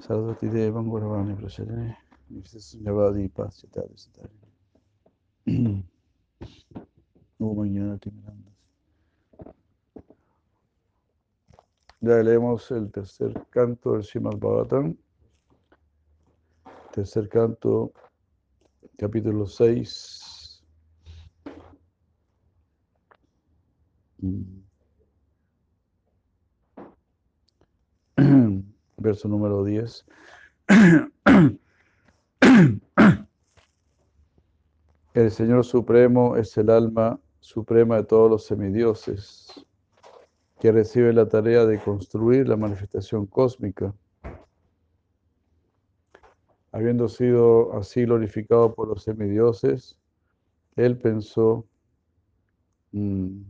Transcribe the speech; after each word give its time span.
Sarasvati 0.00 0.48
Devam 0.48 0.90
Gauravani 0.90 1.34
Prasharine 1.34 1.96
Nivadi 2.82 3.28
Paschatari 3.28 3.96
Satari 3.96 4.36
Om 7.38 7.64
Jnanati 7.64 8.10
Miranda 8.10 8.56
Ya 12.00 12.22
leemos 12.22 12.70
el 12.70 12.92
tercer 12.92 13.32
canto 13.50 13.94
del 13.94 14.04
Srimad 14.04 14.36
Bhagavatam. 14.38 14.96
Tercer 16.92 17.28
canto, 17.28 17.92
capítulo 18.96 19.46
6. 19.46 20.62
Verso 29.06 29.28
número 29.28 29.62
10. 29.62 30.04
El 35.14 35.30
Señor 35.30 35.64
Supremo 35.64 36.36
es 36.36 36.56
el 36.58 36.70
alma 36.70 37.20
suprema 37.38 37.98
de 37.98 38.02
todos 38.02 38.28
los 38.28 38.46
semidioses, 38.46 39.64
que 40.58 40.72
recibe 40.72 41.12
la 41.12 41.28
tarea 41.28 41.64
de 41.66 41.78
construir 41.78 42.48
la 42.48 42.56
manifestación 42.56 43.26
cósmica 43.26 43.94
habiendo 46.72 47.08
sido 47.08 47.74
así 47.78 48.02
glorificado 48.06 48.74
por 48.74 48.88
los 48.88 49.04
semidioses, 49.04 49.96
él 50.74 50.98
pensó 50.98 51.64
mmm, 52.90 53.40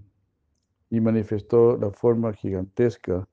y 0.91 1.01
manifestó 1.01 1.79
la 1.79 1.91
forma 1.91 2.35
gigantesca 2.35 3.27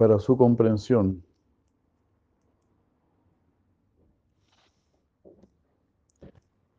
para 0.00 0.18
su 0.18 0.34
comprensión. 0.34 1.22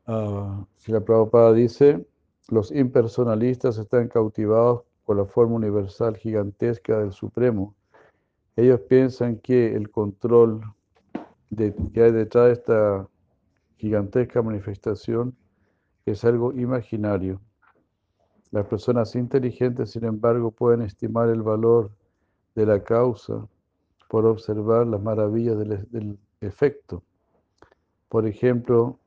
Uh, 0.07 0.65
si 0.77 0.91
la 0.91 1.01
Prabhupada 1.01 1.53
dice, 1.53 2.03
los 2.49 2.71
impersonalistas 2.71 3.77
están 3.77 4.07
cautivados 4.07 4.81
por 5.05 5.17
la 5.17 5.25
forma 5.25 5.53
universal 5.55 6.17
gigantesca 6.17 6.97
del 6.97 7.11
Supremo 7.11 7.75
ellos 8.55 8.81
piensan 8.81 9.37
que 9.37 9.75
el 9.75 9.89
control 9.89 10.61
de, 11.49 11.73
que 11.93 12.03
hay 12.03 12.11
detrás 12.11 12.47
de 12.47 12.53
esta 12.53 13.07
gigantesca 13.77 14.41
manifestación 14.41 15.35
es 16.05 16.25
algo 16.25 16.51
imaginario. 16.53 17.39
Las 18.51 18.65
personas 18.65 19.15
inteligentes, 19.15 19.91
sin 19.91 20.03
embargo, 20.03 20.51
pueden 20.51 20.81
estimar 20.81 21.29
el 21.29 21.41
valor 21.41 21.91
de 22.55 22.65
la 22.65 22.83
causa 22.83 23.47
por 24.09 24.25
observar 24.25 24.87
las 24.87 25.01
maravillas 25.01 25.57
del, 25.57 26.17
efecto. 26.41 27.03
Por 28.09 28.25
ejemplo, 28.27 28.97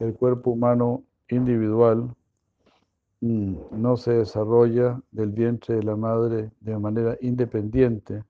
el 0.00 0.14
cuerpo 0.14 0.50
humano 0.50 1.02
individual 1.28 2.14
mm, 3.20 3.54
no 3.72 3.96
se 3.96 4.12
desarrolla 4.12 5.00
del 5.10 5.30
vientre 5.30 5.76
de 5.76 5.82
la 5.82 5.96
madre 5.96 6.50
de 6.60 6.78
manera 6.78 7.16
independiente, 7.22 8.22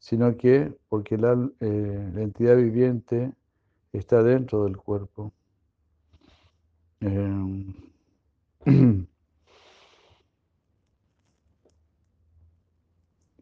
sino 0.00 0.36
que 0.36 0.72
porque 0.88 1.16
la, 1.16 1.34
eh, 1.60 2.12
entidad 2.16 2.56
viviente 2.56 3.32
está 3.92 4.22
dentro 4.22 4.64
del 4.64 4.76
cuerpo. 4.76 5.32
Eh, 7.00 7.74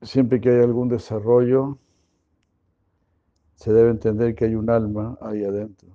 siempre 0.06 0.40
que 0.40 0.50
hay 0.50 0.62
algún 0.62 0.88
desarrollo, 0.88 1.78
se 3.56 3.72
debe 3.72 3.90
entender 3.90 4.34
que 4.34 4.46
hay 4.46 4.54
un 4.54 4.70
alma 4.70 5.18
ahí 5.20 5.44
adentro. 5.44 5.88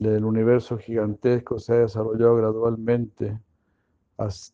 El 0.00 0.24
universo 0.24 0.78
gigantesco 0.78 1.58
se 1.58 1.72
ha 1.74 1.76
desarrollado 1.78 2.36
gradualmente, 2.36 3.38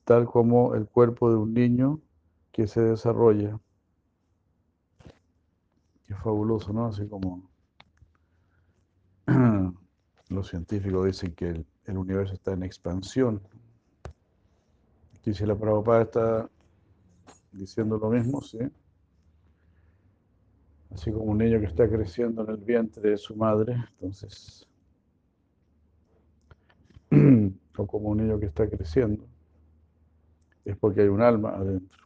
tal 0.04 0.26
como 0.26 0.75
el 0.75 0.86
cuerpo 0.86 1.30
de 1.30 1.36
un 1.36 1.54
niño 1.54 2.00
que 2.52 2.66
se 2.66 2.80
desarrolla. 2.80 3.58
Qué 6.06 6.14
fabuloso, 6.14 6.72
¿no? 6.72 6.86
Así 6.86 7.06
como 7.06 7.48
los 10.28 10.48
científicos 10.48 11.06
dicen 11.06 11.34
que 11.34 11.48
el, 11.48 11.66
el 11.86 11.98
universo 11.98 12.34
está 12.34 12.52
en 12.52 12.62
expansión. 12.62 13.41
Aquí 15.19 15.32
si 15.32 15.46
la 15.46 15.56
Prabhupada 15.56 16.02
está 16.02 16.50
diciendo 17.54 17.98
lo 17.98 18.10
mismo, 18.10 18.41
¿sí? 18.42 18.59
Así 20.91 21.10
como 21.10 21.32
un 21.32 21.38
niño 21.38 21.59
que 21.60 21.66
está 21.66 21.88
creciendo 21.88 22.42
en 22.44 22.50
el 22.50 22.56
vientre 22.56 23.10
de 23.10 23.16
su 23.16 23.34
madre, 23.34 23.76
entonces, 23.94 24.69
o 27.76 27.87
como 27.87 28.10
un 28.10 28.19
niño 28.19 28.38
que 28.38 28.47
está 28.47 28.69
creciendo, 28.69 29.26
es 30.64 30.76
porque 30.76 31.03
hay 31.03 31.09
un 31.09 31.20
alma 31.20 31.50
adentro. 31.50 32.04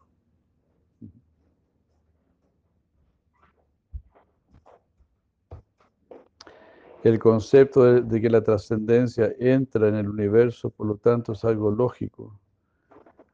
El 7.04 7.18
concepto 7.20 8.02
de, 8.02 8.20
que 8.20 8.28
la 8.28 8.42
trascendencia 8.42 9.32
entra 9.38 9.88
en 9.88 9.94
el 9.94 10.08
universo, 10.08 10.70
por 10.70 10.88
lo 10.88 10.96
tanto, 10.96 11.32
es 11.32 11.44
algo 11.44 11.70
lógico. 11.70 12.38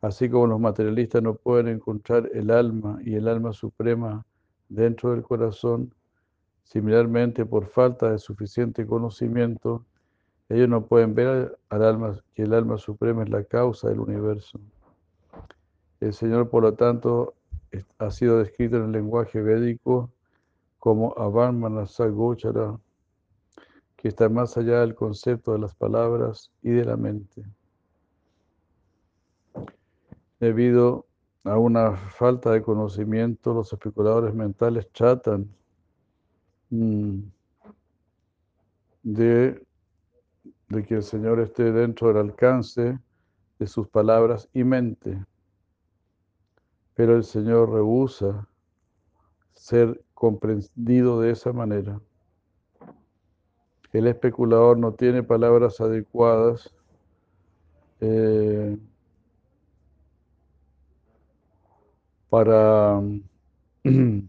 Así 0.04 0.28
como 0.28 0.48
los 0.48 0.60
materialistas 0.60 1.22
no 1.22 1.34
pueden 1.34 1.66
encontrar 1.66 2.28
el 2.34 2.50
alma 2.50 2.98
y 3.02 3.14
el 3.14 3.26
alma 3.26 3.54
suprema 3.54 4.26
dentro 4.68 5.12
del 5.12 5.22
corazón, 5.22 5.94
similarmente 6.62 7.46
por 7.46 7.68
falta 7.68 8.10
de 8.10 8.18
suficiente 8.18 8.86
conocimiento, 8.86 9.86
ellos 10.50 10.68
no 10.68 10.84
pueden 10.84 11.14
ver 11.14 11.56
al 11.70 11.82
alma, 11.82 12.22
que 12.34 12.42
el 12.42 12.52
alma 12.52 12.76
suprema 12.76 13.22
es 13.22 13.30
la 13.30 13.44
causa 13.44 13.88
del 13.88 14.00
universo. 14.00 14.60
El 16.00 16.12
Señor, 16.12 16.50
por 16.50 16.64
lo 16.64 16.74
tanto, 16.74 17.32
ha 17.96 18.10
sido 18.10 18.40
descrito 18.40 18.76
en 18.76 18.84
el 18.84 18.92
lenguaje 18.92 19.40
védico 19.40 20.10
como 20.78 21.14
Avan 21.16 21.58
Manasa 21.58 22.08
Gochara, 22.08 22.78
que 23.96 24.08
está 24.08 24.28
más 24.28 24.58
allá 24.58 24.80
del 24.80 24.94
concepto 24.94 25.54
de 25.54 25.60
las 25.60 25.74
palabras 25.74 26.50
y 26.60 26.72
de 26.72 26.84
la 26.84 26.98
mente. 26.98 27.42
Debido 30.44 31.06
a 31.44 31.56
una 31.56 31.96
falta 31.96 32.50
de 32.50 32.60
conocimiento, 32.60 33.54
los 33.54 33.72
especuladores 33.72 34.34
mentales 34.34 34.86
tratan 34.92 35.48
de, 39.02 39.66
de 40.68 40.84
que 40.84 40.96
el 40.96 41.02
Señor 41.02 41.40
esté 41.40 41.72
dentro 41.72 42.08
del 42.08 42.18
alcance 42.18 42.98
de 43.58 43.66
sus 43.66 43.88
palabras 43.88 44.46
y 44.52 44.64
mente. 44.64 45.24
Pero 46.92 47.16
el 47.16 47.24
Señor 47.24 47.72
rehúsa 47.72 48.46
ser 49.54 50.04
comprendido 50.12 51.22
de 51.22 51.30
esa 51.30 51.54
manera. 51.54 52.02
El 53.94 54.08
especulador 54.08 54.76
no 54.76 54.92
tiene 54.92 55.22
palabras 55.22 55.80
adecuadas 55.80 56.70
eh, 58.00 58.76
para 62.34 63.00
no 63.84 64.24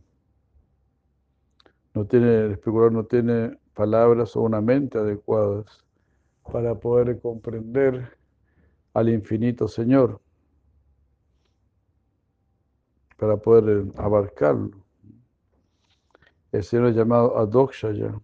tiene 2.08 2.46
el 2.46 2.52
especulador 2.52 2.92
no 2.92 3.04
tiene 3.04 3.58
palabras 3.74 4.36
o 4.36 4.42
una 4.42 4.62
mente 4.62 5.00
adecuadas 5.00 5.84
para 6.44 6.76
poder 6.76 7.20
comprender 7.20 8.16
al 8.94 9.10
infinito 9.10 9.68
Señor, 9.68 10.22
para 13.18 13.38
poder 13.38 13.88
abarcarlo. 13.98 14.86
El 16.52 16.64
Señor 16.64 16.90
es 16.90 16.96
llamado 16.96 17.40
Adokshaya, 17.40 18.22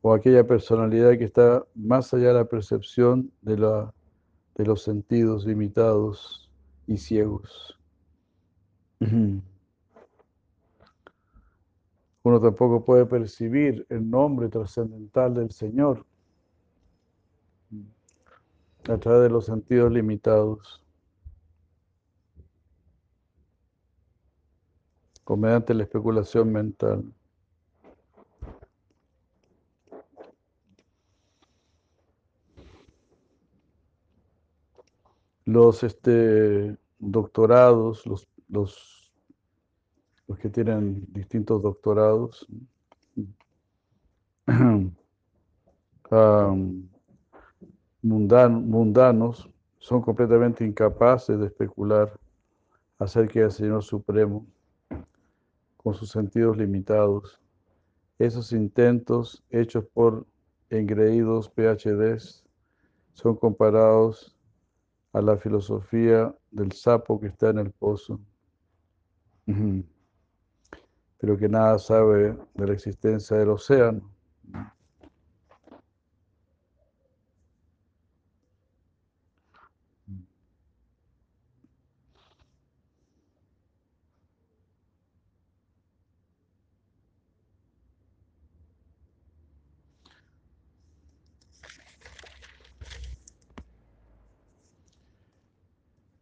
o 0.00 0.14
aquella 0.14 0.46
personalidad 0.46 1.18
que 1.18 1.24
está 1.24 1.66
más 1.74 2.14
allá 2.14 2.28
de 2.28 2.34
la 2.34 2.44
percepción 2.44 3.32
de, 3.42 3.58
la, 3.58 3.92
de 4.54 4.64
los 4.64 4.84
sentidos 4.84 5.44
limitados 5.44 6.47
y 6.88 6.96
ciegos. 6.96 7.78
Uno 9.00 9.42
tampoco 12.40 12.84
puede 12.84 13.06
percibir 13.06 13.86
el 13.88 14.10
nombre 14.10 14.48
trascendental 14.48 15.34
del 15.34 15.52
Señor 15.52 16.04
a 18.88 18.98
través 18.98 19.22
de 19.22 19.30
los 19.30 19.44
sentidos 19.46 19.92
limitados. 19.92 20.82
mediante 25.36 25.74
la 25.74 25.82
especulación 25.82 26.50
mental. 26.50 27.04
Los 35.48 35.82
este, 35.82 36.76
doctorados, 36.98 38.04
los, 38.06 38.28
los, 38.50 39.10
los 40.26 40.38
que 40.38 40.50
tienen 40.50 41.06
distintos 41.10 41.62
doctorados, 41.62 42.46
mundanos, 48.02 49.48
son 49.78 50.02
completamente 50.02 50.66
incapaces 50.66 51.40
de 51.40 51.46
especular 51.46 52.12
acerca 52.98 53.40
del 53.40 53.50
Señor 53.50 53.82
Supremo 53.82 54.46
con 55.78 55.94
sus 55.94 56.10
sentidos 56.10 56.58
limitados. 56.58 57.40
Esos 58.18 58.52
intentos 58.52 59.42
hechos 59.48 59.86
por 59.94 60.26
engreídos 60.68 61.48
PhDs 61.48 62.44
son 63.14 63.34
comparados 63.34 64.37
a 65.18 65.22
la 65.22 65.36
filosofía 65.36 66.32
del 66.52 66.70
sapo 66.70 67.18
que 67.18 67.26
está 67.26 67.50
en 67.50 67.58
el 67.58 67.72
pozo, 67.72 68.20
pero 71.18 71.36
que 71.36 71.48
nada 71.48 71.76
sabe 71.80 72.38
de 72.54 72.66
la 72.66 72.72
existencia 72.72 73.36
del 73.36 73.50
océano. 73.50 74.08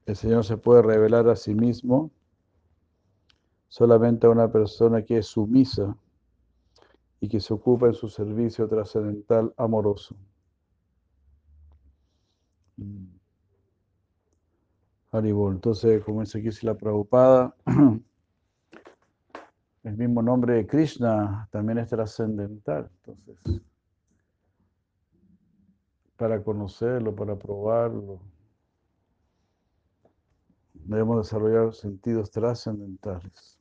El 0.07 0.15
Señor 0.15 0.45
se 0.45 0.57
puede 0.57 0.83
revelar 0.83 1.29
a 1.29 1.35
sí 1.35 1.53
mismo 1.53 2.13
solamente 3.69 4.29
a 4.29 4.31
una 4.31 4.51
persona 4.51 5.03
que 5.03 5.19
es 5.19 5.27
sumisa 5.27 5.97
y 7.21 7.29
que 7.29 7.41
se 7.41 7.53
ocupa 7.53 7.89
en 7.89 7.95
su 7.95 8.09
servicio 8.09 8.69
trascendental 8.69 9.53
amoroso. 9.57 10.17
Mm. 12.77 13.07
Haribol. 15.11 15.55
Entonces, 15.55 16.05
como 16.05 16.21
dice 16.21 16.39
aquí 16.39 16.51
la 16.65 16.75
Prabhupada, 16.75 17.57
el 19.83 19.97
mismo 19.97 20.23
nombre 20.23 20.55
de 20.55 20.67
Krishna 20.69 21.49
también 21.51 21.79
es 21.79 21.89
trascendental. 21.89 22.89
Entonces, 23.05 23.61
para 26.17 26.43
conocerlo, 26.43 27.15
para 27.15 27.37
probarlo, 27.37 28.21
debemos 30.87 31.27
desarrollar 31.27 31.75
sentidos 31.75 32.31
trascendentales. 32.31 33.59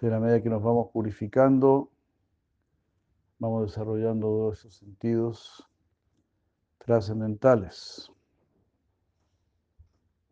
En 0.00 0.10
la 0.10 0.20
medida 0.20 0.42
que 0.42 0.50
nos 0.50 0.62
vamos 0.62 0.90
purificando, 0.92 1.90
vamos 3.38 3.66
desarrollando 3.66 4.26
todos 4.26 4.58
esos 4.58 4.74
sentidos 4.76 5.68
trascendentales. 6.78 8.10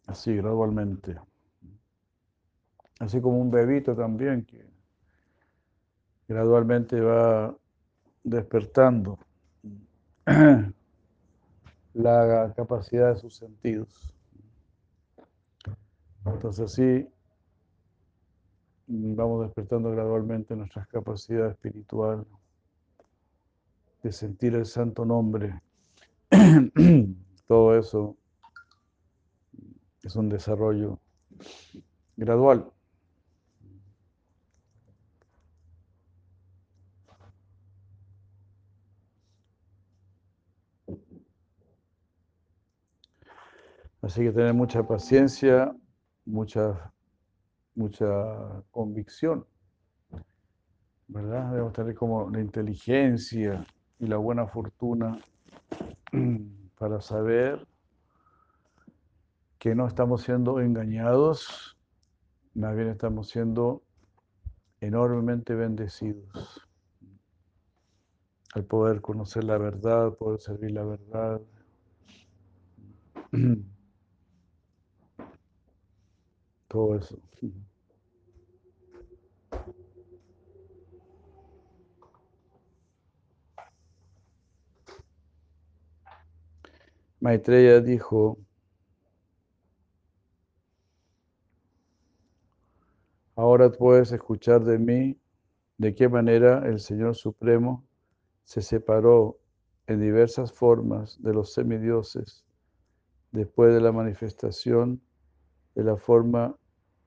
Así, 0.06 0.36
gradualmente. 0.36 1.16
Así 3.00 3.20
como 3.20 3.40
un 3.40 3.50
bebito 3.50 3.94
también 3.94 4.44
que 4.44 4.64
gradualmente 6.28 7.00
va 7.00 7.56
despertando 8.22 9.18
la 11.94 12.52
capacidad 12.56 13.14
de 13.14 13.20
sus 13.20 13.36
sentidos. 13.36 14.15
Entonces 16.26 16.72
así 16.72 17.08
vamos 18.88 19.42
despertando 19.44 19.90
gradualmente 19.90 20.56
nuestras 20.56 20.86
capacidades 20.88 21.52
espiritual 21.52 22.26
de 24.02 24.12
sentir 24.12 24.54
el 24.54 24.66
santo 24.66 25.04
nombre. 25.04 25.60
Todo 27.46 27.78
eso 27.78 28.16
es 30.02 30.16
un 30.16 30.28
desarrollo 30.28 31.00
gradual. 32.16 32.72
Así 44.02 44.22
que 44.22 44.30
tener 44.30 44.54
mucha 44.54 44.86
paciencia 44.86 45.74
mucha, 46.26 46.92
mucha 47.74 48.62
convicción, 48.70 49.46
¿verdad? 51.08 51.50
Debemos 51.52 51.72
tener 51.72 51.94
como 51.94 52.28
la 52.30 52.40
inteligencia 52.40 53.64
y 53.98 54.06
la 54.06 54.16
buena 54.16 54.46
fortuna 54.46 55.18
para 56.78 57.00
saber 57.00 57.66
que 59.58 59.74
no 59.74 59.86
estamos 59.86 60.22
siendo 60.22 60.60
engañados, 60.60 61.78
más 62.54 62.76
bien 62.76 62.88
estamos 62.88 63.28
siendo 63.28 63.82
enormemente 64.80 65.54
bendecidos 65.54 66.62
al 68.54 68.64
poder 68.64 69.00
conocer 69.00 69.44
la 69.44 69.58
verdad, 69.58 70.14
poder 70.14 70.40
servir 70.40 70.72
la 70.72 70.84
verdad. 70.84 71.40
todo 76.68 76.96
eso. 76.96 77.18
Maitreya 87.20 87.80
dijo, 87.80 88.38
ahora 93.34 93.70
puedes 93.70 94.12
escuchar 94.12 94.62
de 94.64 94.78
mí 94.78 95.18
de 95.78 95.94
qué 95.94 96.08
manera 96.08 96.66
el 96.66 96.78
Señor 96.78 97.16
Supremo 97.16 97.84
se 98.44 98.62
separó 98.62 99.38
en 99.86 100.00
diversas 100.00 100.52
formas 100.52 101.20
de 101.22 101.32
los 101.32 101.52
semidioses 101.52 102.44
después 103.32 103.74
de 103.74 103.80
la 103.80 103.92
manifestación 103.92 105.00
de 105.76 105.84
la 105.84 105.96
forma 105.96 106.56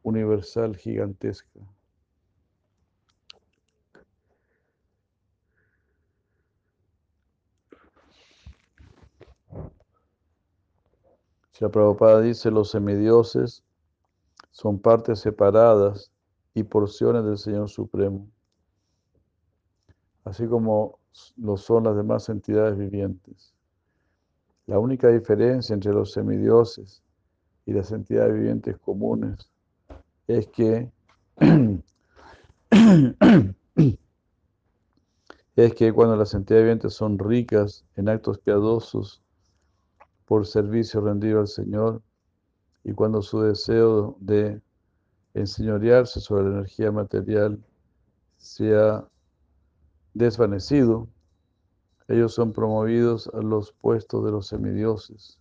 universal 0.03 0.77
gigantesca. 0.77 1.59
La 11.59 11.67
Prabhupada 11.67 12.21
dice 12.21 12.51
los 12.51 12.69
semidioses 12.69 13.63
son 14.51 14.79
partes 14.79 15.19
separadas 15.19 16.09
y 16.53 16.63
porciones 16.63 17.25
del 17.25 17.37
Señor 17.37 17.69
Supremo, 17.69 18.29
así 20.23 20.47
como 20.47 20.99
lo 21.35 21.57
son 21.57 21.83
las 21.83 21.97
demás 21.97 22.29
entidades 22.29 22.77
vivientes. 22.77 23.53
La 24.67 24.79
única 24.79 25.09
diferencia 25.09 25.73
entre 25.73 25.91
los 25.91 26.13
semidioses 26.13 27.03
y 27.69 27.71
las 27.71 27.91
entidades 27.91 28.33
vivientes 28.33 28.77
comunes 28.79 29.47
es 30.27 30.47
que 30.47 30.91
es 35.55 35.75
que 35.75 35.93
cuando 35.93 36.15
las 36.15 36.33
entidades 36.33 36.63
vivientes 36.63 36.95
son 36.95 37.19
ricas 37.19 37.85
en 37.95 38.09
actos 38.09 38.39
piadosos 38.39 39.21
por 40.25 40.47
servicio 40.47 41.01
rendido 41.01 41.41
al 41.41 41.47
Señor 41.47 42.01
y 42.83 42.93
cuando 42.93 43.21
su 43.21 43.41
deseo 43.41 44.17
de 44.19 44.59
enseñorearse 45.35 46.21
sobre 46.21 46.45
la 46.45 46.55
energía 46.55 46.91
material 46.91 47.63
se 48.37 48.75
ha 48.75 49.07
desvanecido, 50.15 51.07
ellos 52.07 52.33
son 52.33 52.51
promovidos 52.51 53.29
a 53.31 53.43
los 53.43 53.73
puestos 53.73 54.25
de 54.25 54.31
los 54.31 54.47
semidioses. 54.47 55.39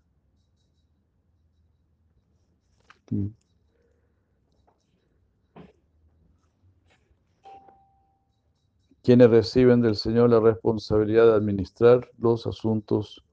Quienes 9.03 9.31
reciben 9.31 9.81
del 9.81 9.97
Señor 9.97 10.31
la 10.31 10.41
responsabilidad 10.41 11.27
de 11.27 11.35
administrar 11.37 12.09
los 12.19 12.47
asuntos 12.47 13.25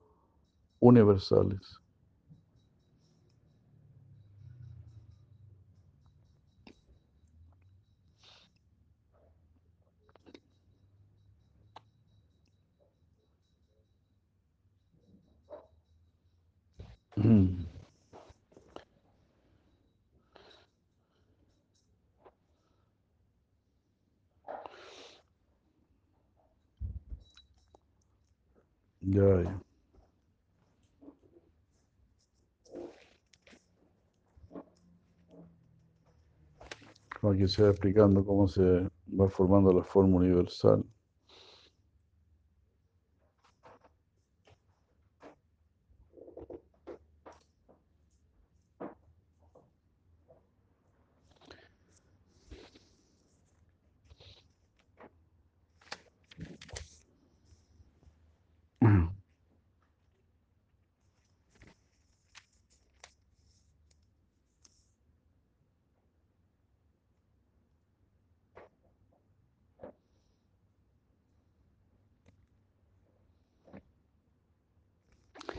universales. 0.79 1.79
Mm. 17.17 17.74
Ya. 29.07 29.61
Aquí 37.21 37.47
se 37.47 37.63
va 37.63 37.69
explicando 37.69 38.25
cómo 38.25 38.47
se 38.47 38.61
va 39.07 39.29
formando 39.29 39.71
la 39.71 39.83
forma 39.83 40.17
universal. 40.17 40.83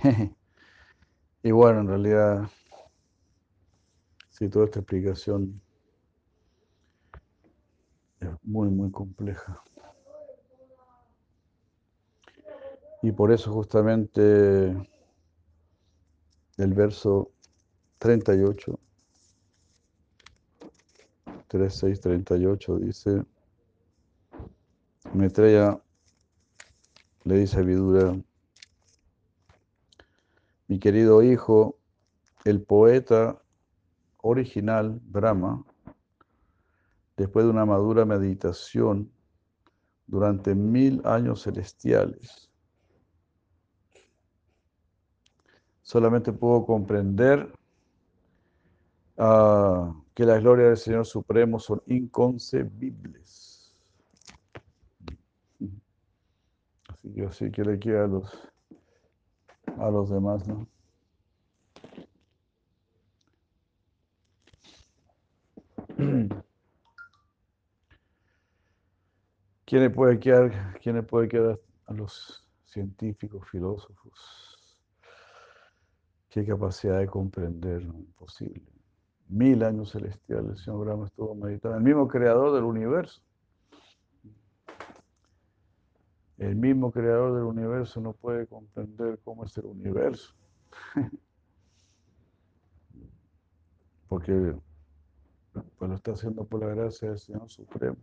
Y 1.42 1.52
bueno, 1.52 1.80
en 1.80 1.88
realidad, 1.88 2.50
sí, 4.30 4.48
toda 4.48 4.64
esta 4.64 4.80
explicación 4.80 5.60
es 8.18 8.30
muy, 8.42 8.68
muy 8.68 8.90
compleja. 8.90 9.62
Y 13.02 13.12
por 13.12 13.30
eso 13.30 13.52
justamente 13.52 14.70
el 16.56 16.74
verso 16.74 17.30
38, 17.98 18.80
36, 21.46 22.00
38 22.00 22.76
dice, 22.78 23.22
Maitreya 25.14 25.80
le 27.24 27.38
dice 27.38 27.58
a 27.58 27.62
Vidura, 27.62 28.16
mi 30.68 30.78
querido 30.78 31.22
hijo, 31.22 31.78
el 32.44 32.62
poeta 32.62 33.40
original, 34.18 35.00
Brahma, 35.04 35.64
después 37.16 37.44
de 37.44 37.50
una 37.50 37.64
madura 37.64 38.04
meditación 38.04 39.10
durante 40.06 40.54
mil 40.54 41.00
años 41.04 41.42
celestiales, 41.42 42.50
solamente 45.82 46.32
pudo 46.32 46.66
comprender 46.66 47.52
ah, 49.18 49.94
que 50.14 50.24
las 50.24 50.40
glorias 50.40 50.68
del 50.68 50.76
Señor 50.76 51.06
Supremo 51.06 51.60
son 51.60 51.82
inconcebibles. 51.86 53.72
Así 56.88 57.12
que 57.12 57.24
así 57.24 57.50
que 57.50 57.64
le 57.64 57.78
queda 57.78 58.04
a 58.04 58.08
los 58.08 58.48
a 59.78 59.90
los 59.90 60.10
demás, 60.10 60.46
¿no? 60.48 60.66
¿Quién 69.64 69.82
le 69.82 69.90
puede 69.90 70.18
quedar, 70.20 70.78
quién 70.80 70.96
le 70.96 71.02
puede 71.02 71.28
quedar 71.28 71.58
a 71.86 71.92
los 71.92 72.46
científicos, 72.64 73.48
filósofos? 73.50 74.78
Qué 76.28 76.46
capacidad 76.46 76.98
de 76.98 77.06
comprender, 77.06 77.84
¿no? 77.84 77.98
imposible. 77.98 78.62
Mil 79.28 79.64
años 79.64 79.90
celestiales, 79.92 80.50
el 80.50 80.58
señor 80.58 80.84
Brahma 80.84 81.06
estuvo 81.06 81.34
meditando, 81.34 81.78
el 81.78 81.82
mismo 81.82 82.06
creador 82.06 82.54
del 82.54 82.64
universo. 82.64 83.22
El 86.38 86.56
mismo 86.56 86.92
creador 86.92 87.34
del 87.34 87.44
universo 87.44 88.00
no 88.00 88.12
puede 88.12 88.46
comprender 88.46 89.18
cómo 89.24 89.44
es 89.44 89.56
el 89.56 89.64
universo. 89.66 90.34
Porque 94.08 94.54
pues, 95.52 95.90
lo 95.90 95.94
está 95.94 96.12
haciendo 96.12 96.44
por 96.44 96.60
la 96.60 96.68
gracia 96.74 97.08
del 97.08 97.18
Señor 97.18 97.48
Supremo. 97.48 97.96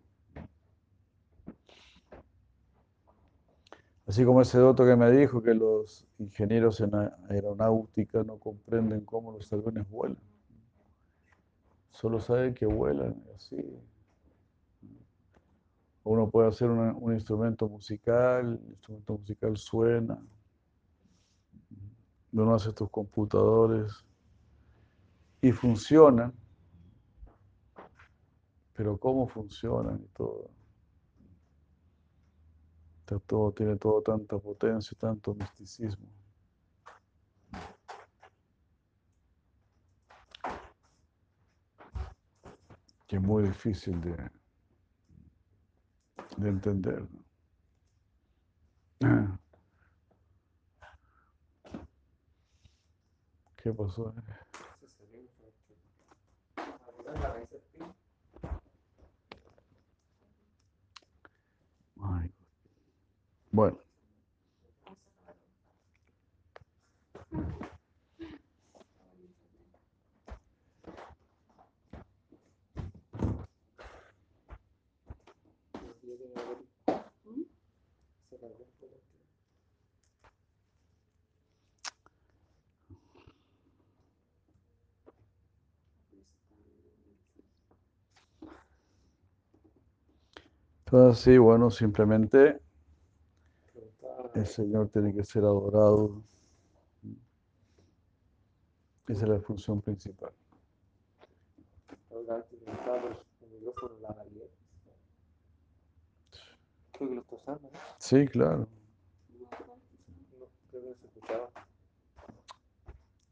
Así 4.06 4.25
como 4.25 4.42
ese 4.42 4.58
doto 4.58 4.86
que 4.86 4.96
me 4.98 5.10
dijo 5.12 5.42
que 5.42 5.54
los 5.54 6.06
ingenieros 6.18 6.82
en 6.82 6.92
aeronáutica 7.30 8.24
no 8.24 8.38
comprenden 8.38 9.06
cómo 9.06 9.32
los 9.32 9.52
aviones 9.54 9.90
vuelan. 9.90 10.18
Solo 11.92 12.20
saben 12.20 12.54
que 12.54 12.66
vuelan 12.66 13.24
así. 13.36 13.56
Uno 16.04 16.30
puede 16.30 16.50
hacer 16.50 16.70
un 16.70 17.14
instrumento 17.14 17.70
musical, 17.70 18.60
el 18.62 18.72
instrumento 18.72 19.18
musical 19.18 19.58
suena. 19.58 20.22
Uno 22.34 22.54
hace 22.56 22.70
estos 22.70 22.90
computadores 22.90 24.04
y 25.42 25.52
funcionan. 25.52 26.34
Pero 28.74 28.98
cómo 28.98 29.28
funcionan 29.28 30.02
y 30.04 30.08
todo. 30.08 30.50
todo 33.28 33.52
tiene 33.52 33.78
todo 33.78 34.02
tanta 34.02 34.38
potencia, 34.40 34.98
tanto 35.00 35.36
misticismo. 35.36 36.08
Que 43.08 43.18
es 43.18 43.22
muy 43.22 43.44
difícil 43.44 44.02
de, 44.02 44.18
de 46.38 46.50
entender. 46.50 47.08
¿Qué 53.58 53.72
pasó? 53.74 54.13
Bueno. 63.52 63.83
Entonces, 90.94 91.24
sí, 91.24 91.40
bueno, 91.40 91.72
simplemente 91.72 92.62
el 94.36 94.46
Señor 94.46 94.90
tiene 94.90 95.12
que 95.12 95.24
ser 95.24 95.44
adorado. 95.44 96.22
Esa 99.08 99.24
es 99.24 99.28
la 99.28 99.40
función 99.40 99.82
principal. 99.82 100.32
Sí, 107.98 108.28
claro. 108.28 108.68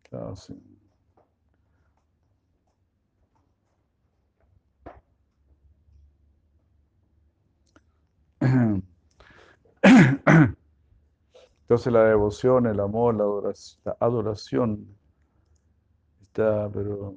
Claro, 0.09 0.35
sí. 0.35 0.80
Entonces 11.61 11.93
la 11.93 12.03
devoción, 12.03 12.67
el 12.67 12.79
amor, 12.79 13.15
la 13.15 13.23
adoración, 13.23 13.81
la 13.85 13.97
adoración 13.99 14.87
está, 16.21 16.69
pero 16.69 17.15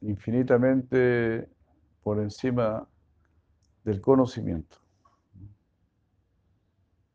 infinitamente 0.00 1.48
por 2.02 2.18
encima 2.20 2.86
del 3.84 4.00
conocimiento. 4.00 4.78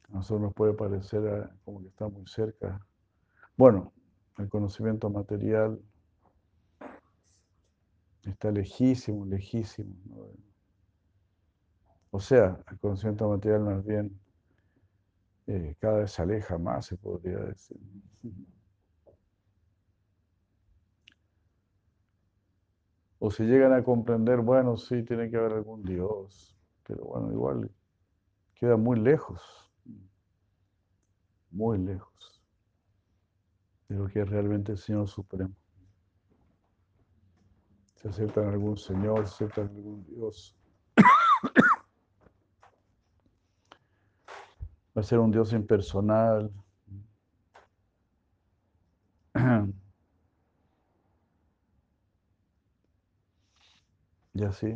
A 0.10 0.16
nosotros 0.16 0.42
nos 0.42 0.54
puede 0.54 0.74
parecer 0.74 1.28
ah, 1.28 1.56
como 1.64 1.82
que 1.82 1.90
está 1.90 2.08
muy 2.08 2.26
cerca. 2.28 2.80
Bueno, 3.56 3.94
el 4.38 4.50
conocimiento 4.50 5.10
material 5.10 5.80
está 8.24 8.52
lejísimo, 8.52 9.26
lejísimo. 9.26 9.94
O 12.12 12.20
sea, 12.20 12.60
el 12.72 12.80
conocimiento 12.80 13.30
material 13.30 13.62
más 13.62 13.86
bien 13.86 14.20
eh, 15.52 15.76
cada 15.80 15.98
vez 15.98 16.12
se 16.12 16.22
aleja 16.22 16.60
más, 16.60 16.86
se 16.86 16.96
podría 16.96 17.40
decir. 17.40 17.80
O 23.18 23.32
si 23.32 23.44
llegan 23.46 23.74
a 23.74 23.84
comprender, 23.84 24.42
bueno, 24.42 24.78
sí, 24.78 25.02
tiene 25.02 25.32
que 25.32 25.38
haber 25.38 25.54
algún 25.54 25.82
Dios, 25.82 26.56
pero 26.84 27.04
bueno, 27.04 27.32
igual 27.32 27.72
queda 28.54 28.78
muy 28.78 29.00
lejos, 29.00 29.42
muy 31.50 31.80
lejos 31.80 32.44
de 33.88 33.96
lo 33.96 34.08
que 34.08 34.22
es 34.22 34.30
realmente 34.30 34.74
el 34.74 34.78
Señor 34.78 35.08
Supremo. 35.08 35.56
Se 37.96 38.08
aceptan 38.08 38.50
algún 38.50 38.78
Señor, 38.78 39.28
se 39.28 39.46
aceptan 39.46 39.70
algún 39.70 40.06
Dios. 40.06 40.56
Va 44.98 45.02
a 45.02 45.04
ser 45.04 45.20
un 45.20 45.32
Dios 45.32 45.54
impersonal. 45.54 46.52
Y 54.34 54.44
así. 54.44 54.74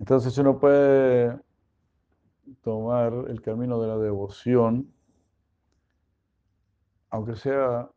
Entonces 0.00 0.36
uno 0.38 0.58
puede 0.58 1.38
tomar 2.62 3.12
el 3.28 3.40
camino 3.42 3.80
de 3.80 3.88
la 3.88 3.96
devoción, 3.98 4.92
aunque 7.10 7.36
sea 7.36 7.90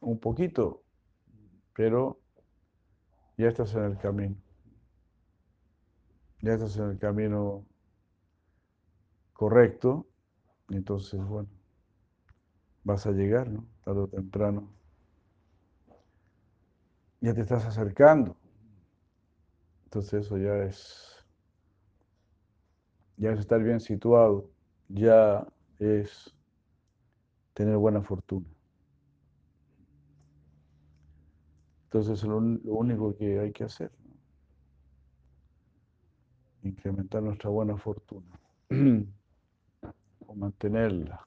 un 0.00 0.18
poquito, 0.18 0.82
pero 1.74 2.20
ya 3.36 3.48
estás 3.48 3.74
en 3.74 3.84
el 3.84 3.98
camino. 3.98 4.36
Ya 6.42 6.54
estás 6.54 6.76
en 6.76 6.90
el 6.90 6.98
camino 6.98 7.64
correcto, 9.42 10.06
entonces, 10.68 11.20
bueno, 11.26 11.48
vas 12.84 13.08
a 13.08 13.10
llegar, 13.10 13.50
¿no? 13.50 13.66
Tarde 13.84 14.02
o 14.02 14.06
temprano 14.06 14.72
ya 17.20 17.34
te 17.34 17.40
estás 17.40 17.64
acercando. 17.64 18.36
Entonces 19.82 20.26
eso 20.26 20.38
ya 20.38 20.58
es, 20.58 21.26
ya 23.16 23.32
es 23.32 23.40
estar 23.40 23.60
bien 23.60 23.80
situado, 23.80 24.48
ya 24.88 25.44
es 25.80 26.32
tener 27.52 27.76
buena 27.78 28.00
fortuna. 28.00 28.46
Entonces 31.86 32.20
es 32.20 32.28
lo, 32.28 32.36
único 32.36 33.16
que 33.16 33.40
hay 33.40 33.50
que 33.50 33.64
hacer, 33.64 33.90
incrementar 36.62 37.24
nuestra 37.24 37.50
buena 37.50 37.76
fortuna 37.76 38.38
mantenerla, 40.34 41.26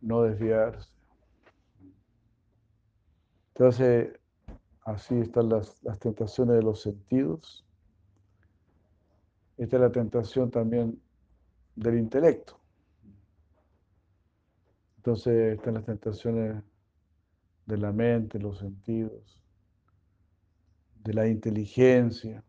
no 0.00 0.22
desviarse. 0.22 0.94
Entonces, 3.54 4.18
así 4.84 5.14
están 5.20 5.48
las, 5.48 5.80
tentaciones 6.00 6.56
de 6.56 6.62
los 6.62 6.82
sentidos. 6.82 7.64
Esta 9.56 9.76
es 9.76 9.82
la 9.82 9.92
tentación 9.92 10.50
también 10.50 11.00
del 11.76 11.98
intelecto. 11.98 12.60
Entonces 14.96 15.56
están 15.56 15.74
las 15.74 15.84
tentaciones 15.84 16.62
de 17.66 17.76
la 17.78 17.92
mente, 17.92 18.38
los 18.38 18.58
sentidos, 18.58 19.40
de 21.04 21.14
la 21.14 21.28
inteligencia. 21.28 22.42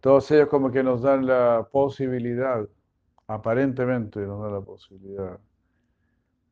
Todos 0.00 0.30
ellos 0.30 0.48
como 0.48 0.70
que 0.70 0.82
nos 0.82 1.02
dan 1.02 1.26
la 1.26 1.68
posibilidad, 1.70 2.68
aparentemente 3.34 4.20
nos 4.20 4.42
dan 4.42 4.52
la 4.52 4.60
posibilidad 4.60 5.40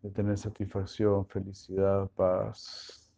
de 0.02 0.10
tener 0.10 0.36
satisfacción, 0.38 1.26
felicidad, 1.26 2.08
paz. 2.16 3.10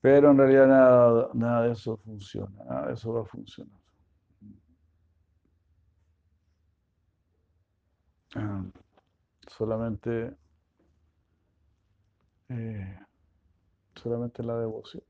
Pero 0.00 0.30
en 0.30 0.38
realidad 0.38 0.66
nada, 0.66 1.30
nada 1.34 1.62
de 1.62 1.72
eso 1.72 1.96
funciona, 1.98 2.64
nada 2.64 2.88
de 2.88 2.94
eso 2.94 3.12
va 3.12 3.22
a 3.22 3.24
funcionar. 3.24 3.80
Ah, 8.34 8.64
solamente, 9.48 10.36
eh, 12.48 12.98
solamente 13.94 14.42
la 14.42 14.58
devoción. 14.58 15.02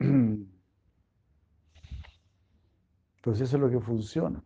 Pues 3.22 3.40
eso 3.40 3.56
es 3.56 3.62
lo 3.62 3.70
que 3.70 3.80
funciona. 3.80 4.42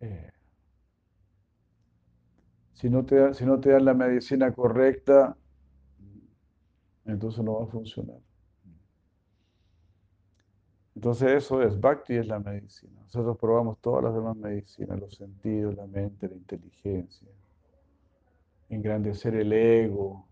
Eh, 0.00 0.30
si, 2.74 2.88
no 2.90 3.04
te, 3.04 3.34
si 3.34 3.44
no 3.44 3.58
te 3.60 3.70
dan 3.70 3.84
la 3.84 3.94
medicina 3.94 4.52
correcta, 4.52 5.36
entonces 7.06 7.42
no 7.42 7.54
va 7.54 7.64
a 7.64 7.66
funcionar. 7.68 8.18
Entonces 10.96 11.30
eso 11.44 11.62
es, 11.62 11.78
Bhakti 11.78 12.14
es 12.16 12.26
la 12.26 12.40
medicina. 12.40 13.00
Nosotros 13.02 13.36
probamos 13.38 13.78
todas 13.80 14.02
las 14.04 14.14
demás 14.14 14.36
medicinas, 14.36 14.98
los 14.98 15.14
sentidos, 15.14 15.76
la 15.76 15.86
mente, 15.86 16.28
la 16.28 16.34
inteligencia, 16.34 17.28
engrandecer 18.68 19.34
el 19.34 19.52
ego. 19.52 20.26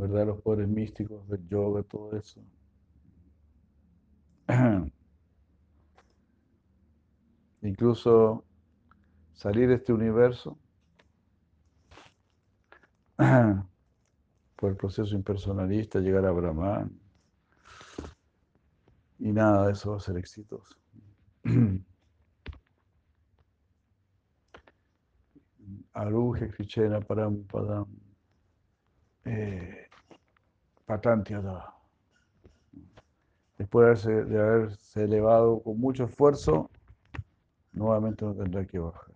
Verdad, 0.00 0.26
los 0.26 0.40
poderes 0.40 0.68
místicos 0.68 1.28
del 1.28 1.46
yoga, 1.48 1.82
todo 1.82 2.16
eso. 2.16 2.42
Incluso 7.62 8.44
salir 9.34 9.68
de 9.68 9.74
este 9.74 9.92
universo 9.92 10.58
por 13.16 14.70
el 14.70 14.76
proceso 14.76 15.14
impersonalista, 15.14 16.00
llegar 16.00 16.24
a 16.26 16.32
Brahman. 16.32 16.98
Y 19.18 19.32
nada 19.32 19.70
eso 19.70 19.90
va 19.90 19.96
a 19.96 20.00
ser 20.00 20.16
exitoso. 20.16 20.76
Aruge, 25.94 26.50
Krichena, 26.50 27.00
Param, 27.00 27.44
Padam, 27.44 27.86
eh, 29.24 29.87
Patantiada 30.88 31.74
después 33.58 34.04
de 34.04 34.40
haberse, 34.40 35.04
elevado 35.04 35.60
con 35.62 35.78
mucho 35.78 36.04
esfuerzo, 36.04 36.70
nuevamente 37.72 38.24
no 38.24 38.34
tendrá 38.34 38.64
que 38.64 38.78
bajar. 38.78 39.12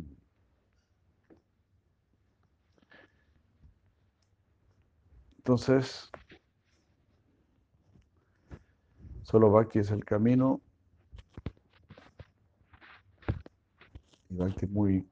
Entonces, 5.36 6.10
solo 9.22 9.50
Bhakti 9.50 9.78
es 9.78 9.90
el 9.90 10.04
camino. 10.04 10.60
Y 14.30 14.36
Bhakti 14.36 14.66
muy, 14.66 15.06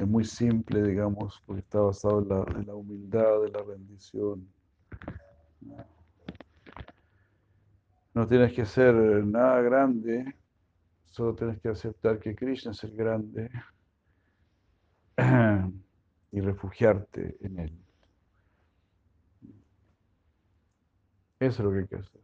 es 0.00 0.06
muy 0.06 0.24
simple, 0.24 0.82
digamos, 0.82 1.42
porque 1.46 1.60
está 1.60 1.80
basado 1.80 2.20
en 2.56 2.66
la, 2.66 2.74
humildad, 2.74 3.46
en 3.46 3.52
la 3.52 3.62
rendición. 3.62 4.48
No 8.14 8.26
tienes 8.26 8.52
que 8.52 8.64
ser 8.64 8.94
nada 8.94 9.60
grande, 9.60 10.34
solo 11.06 11.34
tienes 11.34 11.60
que 11.60 11.68
aceptar 11.68 12.18
que 12.18 12.34
Krishna 12.34 12.72
es 12.72 12.84
el 12.84 12.96
grande 12.96 13.50
y 16.32 16.40
refugiarte 16.40 17.36
en 17.40 17.58
él. 17.58 17.78
Eso 21.38 21.62
es 21.62 21.64
lo 21.66 21.72
que 21.72 21.78
hay 21.80 21.86
que 21.86 21.96
hacer. 21.96 22.20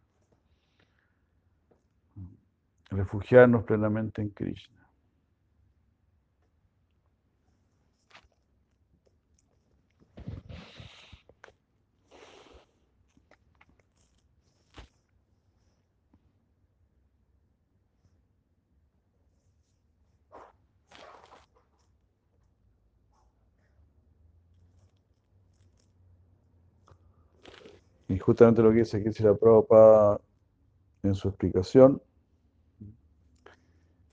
Refugiarnos 2.90 3.64
plenamente 3.64 4.22
en 4.22 4.30
Krishna. 4.30 4.77
Y 28.08 28.18
justamente 28.18 28.62
lo 28.62 28.70
que 28.70 28.78
dice 28.78 28.96
aquí 28.96 29.22
la 29.22 29.34
Prabhupada 29.34 30.20
en 31.02 31.14
su 31.14 31.28
explicación, 31.28 32.02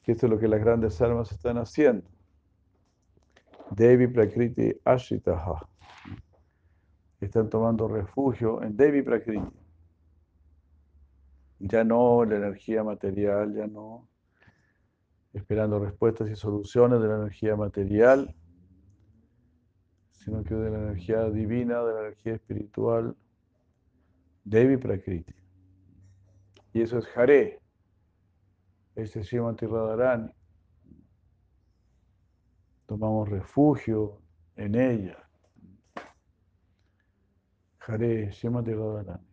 que 0.04 0.12
esto 0.12 0.28
es 0.28 0.32
lo 0.32 0.38
que 0.38 0.48
las 0.48 0.60
grandes 0.60 1.02
almas 1.02 1.32
están 1.32 1.58
haciendo. 1.58 2.08
Devi 3.72 4.08
Prakriti 4.08 4.74
Ashritaha. 4.84 5.68
Están 7.20 7.50
tomando 7.50 7.88
refugio 7.88 8.62
en 8.62 8.76
Devi 8.76 9.02
Prakriti. 9.02 9.50
Ya 11.60 11.84
no 11.84 12.24
la 12.26 12.36
energía 12.36 12.84
material, 12.84 13.56
ya 13.56 13.66
no 13.66 14.08
esperando 15.34 15.80
respuestas 15.80 16.30
y 16.30 16.36
soluciones 16.36 17.02
de 17.02 17.08
la 17.08 17.16
energía 17.16 17.56
material, 17.56 18.34
sino 20.12 20.44
que 20.44 20.54
de 20.54 20.70
la 20.70 20.78
energía 20.78 21.30
divina, 21.30 21.84
de 21.84 21.94
la 21.94 22.00
energía 22.02 22.36
espiritual, 22.36 23.16
Devi 24.46 24.78
Prakriti. 24.78 25.34
Y 26.72 26.82
eso 26.82 27.00
es 27.00 27.08
Hare, 27.18 27.60
este 28.96 29.24
Srimati 29.24 29.66
Radharani. 29.66 30.32
Tomamos 32.86 33.28
refugio 33.28 34.22
en 34.56 34.76
ella. 34.76 35.28
Hare 37.80 38.32
Srimati 38.32 38.72
Radharani. 38.72 39.26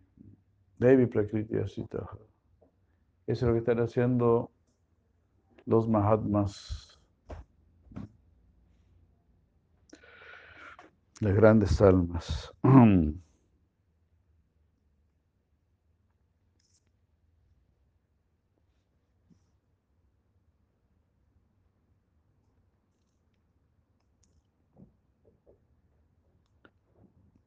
Devi 0.79 1.07
Prakriti 1.07 1.57
Asita. 1.59 2.09
Eso 3.27 3.27
es 3.27 3.43
lo 3.43 3.53
que 3.53 3.59
están 3.59 3.81
haciendo 3.81 4.51
los 5.67 5.89
Mahatmas. 5.89 6.99
Las 11.21 11.35
grandes 11.35 11.81
almas. 11.83 12.51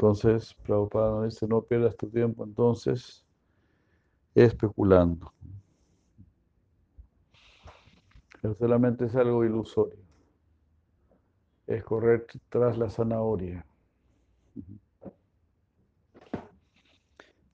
Entonces, 0.06 0.54
Prabhupada 0.68 1.26
dice, 1.26 1.48
no 1.48 1.64
pierdas 1.64 1.98
tu 1.98 2.08
tiempo 2.08 2.44
entonces 2.44 3.26
especulando. 4.36 5.34
Pero 8.40 8.54
solamente 8.54 9.06
es 9.06 9.16
algo 9.16 9.44
ilusorio. 9.44 9.98
Es 11.66 11.84
correr 11.84 12.28
tras 12.50 12.78
la 12.78 12.88
zanahoria. 12.88 13.66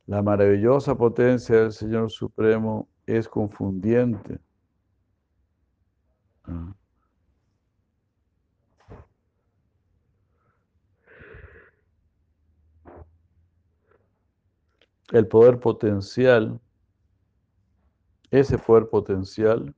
La 0.06 0.22
maravillosa 0.22 0.94
potencia 0.96 1.56
del 1.56 1.72
Señor 1.72 2.12
Supremo 2.12 2.90
es 3.06 3.30
confundiente. 3.30 4.40
Ah. 6.44 6.76
El 15.12 15.28
poder 15.28 15.60
potencial, 15.60 16.60
ese 18.30 18.58
poder 18.58 18.90
potencial 18.90 19.76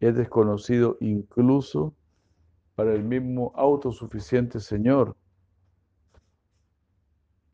es 0.00 0.16
desconocido 0.16 0.96
incluso 1.00 1.94
para 2.74 2.92
el 2.92 3.04
mismo 3.04 3.52
autosuficiente 3.54 4.58
Señor. 4.60 5.16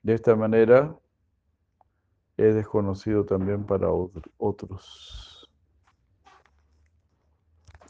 De 0.02 0.14
esta 0.14 0.34
manera 0.34 0.98
es 2.38 2.54
desconocido 2.54 3.26
también 3.26 3.66
para 3.66 3.88
otros. 4.38 5.46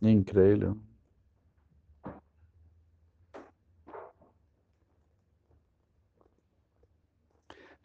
Increíble. 0.00 0.74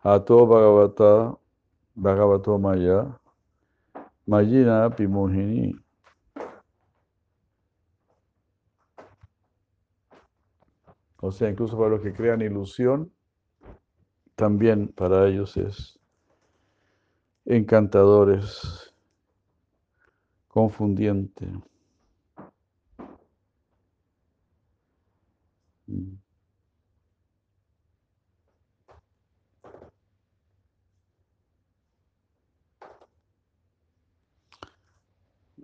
Ato 0.06 0.46
Bhagavata 0.46 1.36
Bhagavato 1.96 2.60
Maya 2.60 3.20
Mayina 4.28 4.88
Pimohini. 4.96 5.76
O 11.18 11.32
sea, 11.32 11.50
incluso 11.50 11.76
para 11.76 11.89
los 11.89 12.02
que 12.02 12.13
crean 12.13 12.44
ilusión, 12.44 13.12
también 14.36 14.89
para 14.89 15.28
ellos 15.28 15.58
es 15.58 16.00
encantadores, 17.46 18.94
confundiente. 20.48 21.48
Mm. 25.88 26.25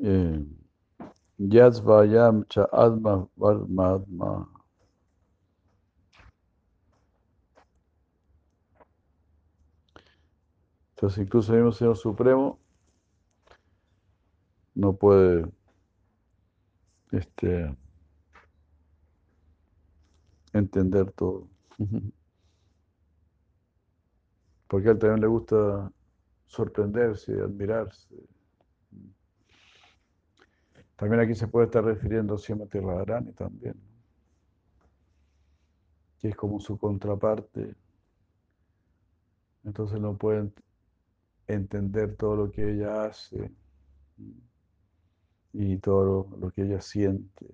Eh, 0.04 0.44
Yadvayam 1.38 2.46
cha 2.50 2.68
adma 2.72 3.28
varmadma. 3.38 4.48
Entonces 10.96 11.24
incluso 11.24 11.54
el 11.54 11.60
mismo 11.60 11.72
Señor 11.72 11.98
Supremo 11.98 12.60
no 14.74 14.94
puede 14.94 15.46
este, 17.12 17.76
entender 20.54 21.12
todo. 21.12 21.48
Porque 24.68 24.88
a 24.88 24.92
él 24.92 25.00
también 25.00 25.22
le 25.22 25.28
gusta 25.28 25.92
sorprenderse, 26.48 27.34
admirarse. 27.34 28.16
También 31.02 31.20
aquí 31.20 31.34
se 31.34 31.48
puede 31.48 31.66
estar 31.66 31.84
refiriendo 31.84 32.36
a 32.36 32.38
Srimati 32.38 32.80
Radharani 32.80 33.32
también, 33.34 33.74
que 36.20 36.28
es 36.28 36.36
como 36.36 36.60
su 36.60 36.78
contraparte. 36.78 37.74
Entonces 39.64 40.00
no 40.00 40.16
pueden 40.16 40.54
entender 41.48 42.16
todo 42.18 42.36
lo 42.36 42.52
que 42.52 42.70
ella 42.70 43.06
hace 43.06 43.52
y 45.54 45.78
todo 45.78 46.30
lo, 46.40 46.52
que 46.52 46.62
ella 46.62 46.80
siente. 46.80 47.48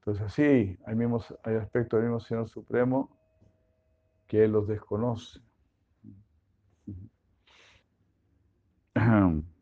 Entonces 0.00 0.32
sí, 0.32 0.76
hay, 0.84 0.96
mismos, 0.96 1.32
hay 1.44 1.54
aspectos 1.54 2.00
del 2.00 2.08
mismo 2.08 2.18
Señor 2.18 2.48
Supremo 2.48 3.16
que 4.26 4.42
Él 4.42 4.50
los 4.50 4.66
desconoce. 4.66 5.38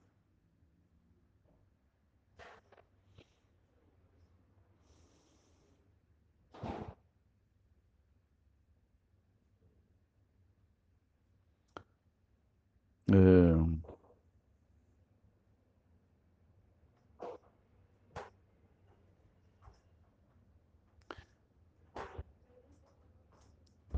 Eh, 13.13 13.55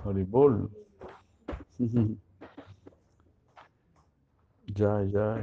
Haribol. 0.05 0.71
ya, 4.77 5.03
ya. 5.05 5.38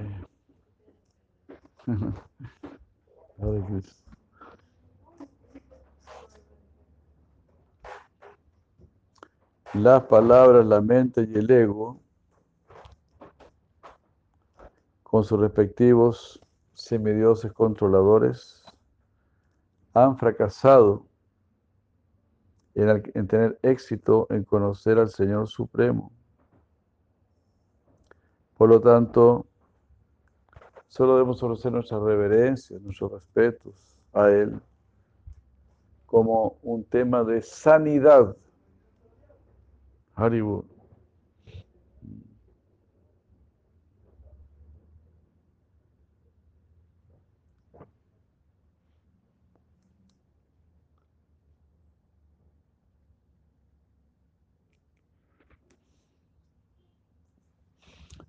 Las 9.73 10.03
palabras, 10.03 10.65
la 10.65 10.81
mente 10.81 11.27
y 11.27 11.37
el 11.37 11.49
ego 11.49 12.02
con 15.13 15.23
sus 15.23 15.39
respectivos 15.39 16.41
semidioses 16.73 17.53
controladores, 17.53 18.63
han 19.93 20.17
fracasado 20.17 21.05
en, 22.73 23.27
tener 23.27 23.59
éxito 23.61 24.25
en 24.31 24.43
conocer 24.43 24.97
al 24.97 25.11
Señor 25.11 25.47
Supremo. 25.47 26.11
Por 28.57 28.69
lo 28.69 28.81
tanto, 28.81 29.45
solo 30.87 31.13
debemos 31.13 31.43
ofrecer 31.43 31.71
nuestras 31.71 32.01
reverencias, 32.01 32.81
nuestros 32.81 33.11
respetos 33.11 33.95
a 34.13 34.31
Él 34.31 34.59
como 36.07 36.57
un 36.63 36.85
tema 36.85 37.23
de 37.23 37.43
sanidad. 37.43 38.35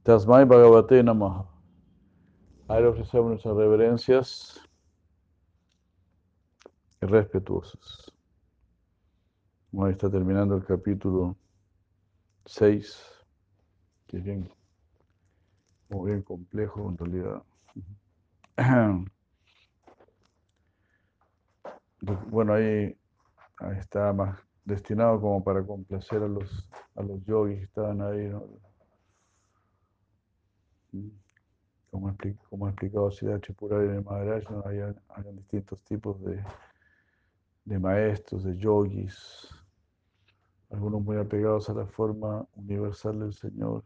Tasmai 0.05 0.45
Bhagavate 0.45 1.03
Namaha. 1.03 1.47
Ahí 2.69 2.83
le 2.83 2.88
ofrecemos 2.88 3.31
nuestras 3.31 3.57
reverencias 3.57 4.61
respetuosas. 7.01 8.12
Ahí 9.73 9.93
está 9.93 10.11
terminando 10.11 10.57
el 10.57 10.64
capítulo 10.67 11.38
6, 12.45 13.03
que 14.07 14.19
es 14.19 14.25
bien, 14.25 14.53
muy 15.88 16.11
bien 16.11 16.23
complejo 16.23 16.90
en 16.90 16.99
realidad. 16.99 17.43
Bueno, 22.29 22.53
ahí, 22.53 22.95
está 23.79 24.12
más 24.12 24.38
destinado 24.67 25.19
como 25.19 25.43
para 25.43 25.67
complacer 25.67 26.23
a 26.23 26.29
los, 26.29 26.69
a 26.97 27.03
los 27.03 27.25
yogis 27.25 27.57
que 27.61 27.64
estaban 27.64 28.03
ahí. 28.03 28.31
Como, 31.91 32.09
ha 32.67 32.71
explicado 32.71 33.11
Siddhartha 33.11 33.47
Chipurari 33.47 33.87
en 33.87 33.95
el 33.95 34.05
Maharaj, 34.05 34.51
¿no? 34.51 34.65
hay, 34.67 34.81
distintos 35.35 35.81
tipos 35.85 36.21
de, 36.23 37.79
maestros, 37.79 38.43
de 38.43 38.57
yogis, 38.57 39.49
algunos 40.71 41.03
muy 41.03 41.17
apegados 41.19 41.71
a 41.71 41.75
la 41.75 41.87
forma 41.87 42.47
universal 42.55 43.21
del 43.21 43.33
Señor. 43.33 43.85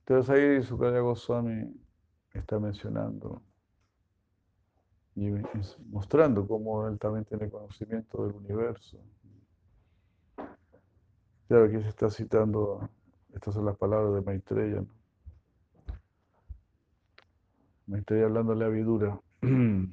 Entonces 0.00 0.30
ahí 0.30 0.62
Sukanya 0.62 1.00
Goswami 1.00 1.74
está 2.32 2.58
mencionando 2.58 3.42
y 5.16 5.30
mostrando 5.90 6.46
cómo 6.46 6.86
él 6.88 6.98
también 6.98 7.24
tiene 7.24 7.50
conocimiento 7.50 8.26
del 8.26 8.36
universo. 8.36 8.98
Claro, 11.48 11.64
aquí 11.64 11.82
se 11.82 11.88
está 11.88 12.08
citando, 12.08 12.88
estas 13.34 13.54
son 13.54 13.64
las 13.64 13.76
palabras 13.76 14.14
de 14.14 14.20
Maitreya. 14.22 14.80
¿no? 14.80 14.88
Maitreya 17.86 18.26
hablándole 18.26 18.64
a 18.64 18.68
Vidura. 18.68 19.20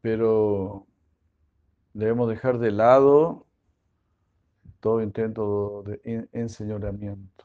Pero 0.00 0.86
debemos 1.92 2.28
dejar 2.28 2.58
de 2.58 2.70
lado 2.70 3.46
todo 4.80 5.02
intento 5.02 5.82
de 5.82 6.28
enseñoramiento. 6.32 7.44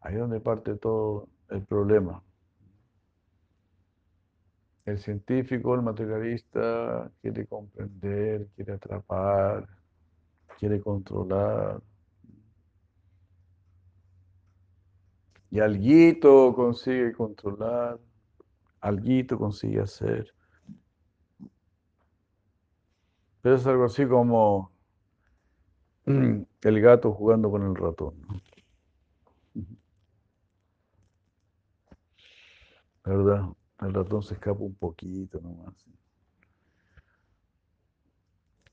Ahí 0.00 0.14
es 0.14 0.20
donde 0.20 0.40
parte 0.40 0.74
todo 0.76 1.28
el 1.50 1.62
problema. 1.62 2.22
El 4.84 4.98
científico, 4.98 5.74
el 5.74 5.82
materialista, 5.82 7.10
quiere 7.20 7.46
comprender, 7.46 8.48
quiere 8.56 8.72
atrapar, 8.72 9.68
quiere 10.58 10.80
controlar. 10.80 11.80
Y 15.50 15.60
alguito 15.60 16.54
consigue 16.54 17.12
controlar, 17.12 18.00
alguito 18.80 19.38
consigue 19.38 19.80
hacer. 19.80 20.34
Pero 23.42 23.56
es 23.56 23.66
algo 23.66 23.84
así 23.84 24.06
como 24.06 24.72
el 26.06 26.80
gato 26.80 27.12
jugando 27.12 27.50
con 27.50 27.62
el 27.62 27.74
ratón. 27.76 28.14
¿verdad? 33.04 33.48
El 33.82 33.94
ratón 33.94 34.22
se 34.22 34.34
escapa 34.34 34.62
un 34.62 34.74
poquito 34.74 35.40
nomás. 35.40 35.74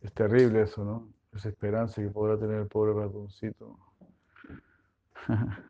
Es 0.01 0.13
terrible 0.13 0.61
eso, 0.61 0.85
¿no? 0.85 1.09
Esa 1.33 1.49
esperanza 1.49 2.01
que 2.01 2.09
podrá 2.09 2.37
tener 2.37 2.61
el 2.61 2.67
pobre 2.67 2.93
ratoncito. 2.93 3.77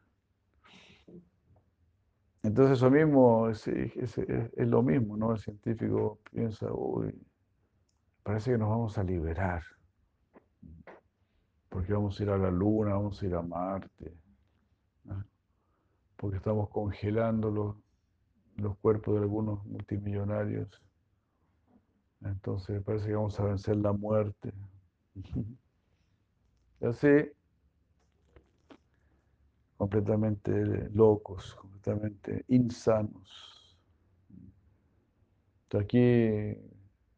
Entonces 2.44 2.78
eso 2.78 2.90
mismo 2.90 3.50
es, 3.50 3.68
es, 3.68 4.18
lo 4.58 4.82
mismo, 4.82 5.18
¿no? 5.18 5.34
El 5.34 5.40
científico 5.40 6.20
piensa, 6.32 6.72
uy, 6.72 7.14
parece 8.24 8.52
que 8.52 8.58
nos 8.58 8.70
vamos 8.70 8.98
a 8.98 9.04
liberar, 9.04 9.62
porque 11.68 11.92
vamos 11.92 12.18
a 12.20 12.24
ir 12.24 12.30
a 12.30 12.38
la 12.38 12.50
luna, 12.50 12.94
vamos 12.94 13.22
a 13.22 13.26
ir 13.26 13.36
a 13.36 13.42
Marte, 13.42 14.14
porque 16.16 16.38
estamos 16.38 16.70
congelándolo 16.70 17.82
los 18.60 18.78
cuerpos 18.78 19.16
de 19.16 19.22
algunos 19.22 19.66
multimillonarios. 19.66 20.82
Entonces 22.24 22.82
parece 22.84 23.08
que 23.08 23.16
vamos 23.16 23.40
a 23.40 23.46
vencer 23.46 23.78
la 23.78 23.94
muerte. 23.94 24.54
Y 26.82 26.86
así, 26.86 27.10
completamente 29.76 30.90
locos, 30.92 31.56
completamente 31.56 32.46
insanos. 32.48 33.78
Aquí 35.78 36.56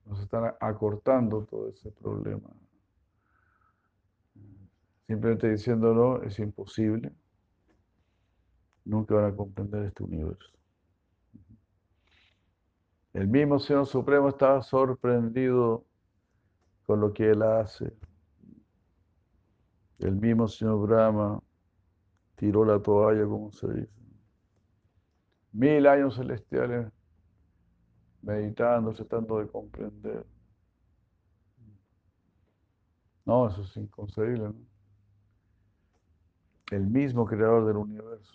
nos 0.06 0.20
están 0.20 0.54
acortando 0.60 1.46
todo 1.46 1.70
ese 1.70 1.92
problema. 1.92 2.50
Simplemente 5.08 5.50
diciéndolo 5.50 6.24
es 6.24 6.40
imposible. 6.40 7.12
Nunca 8.86 9.16
van 9.16 9.26
a 9.26 9.36
comprender 9.36 9.84
este 9.86 10.04
universo. 10.04 10.61
El 13.14 13.28
mismo 13.28 13.60
Señor 13.60 13.88
Supremo 13.88 14.30
estaba 14.30 14.62
sorprendido 14.62 15.86
con 16.86 17.02
lo 17.02 17.14
que 17.14 17.30
Él 17.32 17.42
hace. 17.42 17.94
El 20.00 20.16
mismo 20.16 20.48
Señor 20.48 20.88
Brahma 20.88 21.44
tiró 22.36 22.64
la 22.66 22.82
toalla, 22.82 23.26
como 23.26 23.52
se 23.52 23.68
dice. 23.68 24.02
Mil 25.52 25.86
años 25.88 26.16
celestiales 26.16 26.92
meditando, 28.22 28.94
tratando 28.94 29.40
de 29.40 29.48
comprender. 29.48 30.26
No, 33.26 33.48
eso 33.48 33.62
es 33.62 33.78
inconcebible. 33.78 34.44
¿no? 34.50 34.56
El 36.72 36.88
mismo 36.88 37.26
creador 37.26 37.66
del 37.66 37.78
universo. 37.78 38.34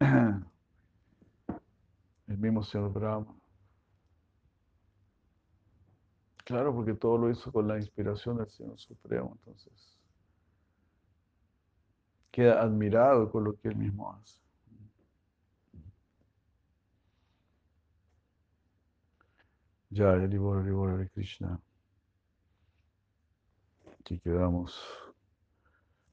El 2.28 2.38
mismo 2.38 2.62
Señor 2.62 2.92
Brahma. 2.92 3.39
Claro, 6.50 6.74
porque 6.74 6.94
todo 6.94 7.16
lo 7.16 7.30
hizo 7.30 7.52
con 7.52 7.68
la 7.68 7.76
inspiración 7.76 8.38
del 8.38 8.50
Señor 8.50 8.76
Supremo, 8.76 9.36
entonces 9.38 9.96
queda 12.32 12.60
admirado 12.60 13.30
con 13.30 13.44
lo 13.44 13.54
que 13.54 13.68
él 13.68 13.76
mismo 13.76 14.12
hace. 14.12 14.40
Ya, 19.90 20.12
el 20.14 21.10
Krishna. 21.10 21.60
Aquí 24.00 24.18
quedamos. 24.18 24.76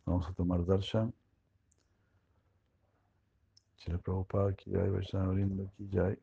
Vamos 0.06 0.28
a 0.28 0.34
tomar 0.34 0.64
darshan. 0.64 1.12
Chile 3.78 3.98
Prabhupada, 3.98 4.52
aquí 4.52 4.76
hay 4.76 4.88
Vaishnava 4.88 5.34
aquí 5.34 5.90
ya 5.90 6.06
hay. 6.06 6.20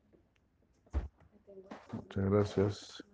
Muchas 1.92 2.30
gracias. 2.30 3.04